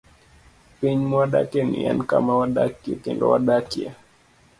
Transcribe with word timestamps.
Piny 0.79 0.99
mwadakieni 1.09 1.77
en 1.89 1.99
kama 2.09 2.33
wadakie 2.39 2.95
kendo 3.03 3.23
wadakie. 3.31 3.89